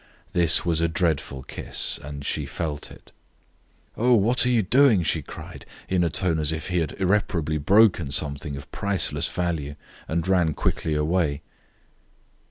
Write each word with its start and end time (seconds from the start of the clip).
This 0.31 0.65
was 0.65 0.81
a 0.81 0.87
dreadful 0.87 1.43
kiss, 1.43 1.99
and 2.03 2.25
she 2.25 2.47
felt 2.47 2.89
it. 2.89 3.11
"Oh, 3.95 4.15
what 4.15 4.47
are 4.47 4.49
you 4.49 4.63
doing?" 4.63 5.03
she 5.03 5.21
cried, 5.21 5.63
in 5.87 6.03
a 6.03 6.09
tone 6.09 6.39
as 6.39 6.51
if 6.51 6.69
he 6.69 6.79
had 6.79 6.93
irreparably 6.99 7.59
broken 7.59 8.09
something 8.09 8.57
of 8.57 8.71
priceless 8.71 9.27
value, 9.29 9.75
and 10.07 10.27
ran 10.27 10.55
quickly 10.55 10.95
away. 10.95 11.43